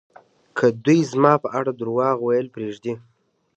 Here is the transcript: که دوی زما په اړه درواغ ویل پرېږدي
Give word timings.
که 0.57 0.67
دوی 0.85 0.99
زما 1.11 1.33
په 1.43 1.47
اړه 1.57 1.71
درواغ 1.79 2.17
ویل 2.21 2.47
پرېږدي 2.55 2.93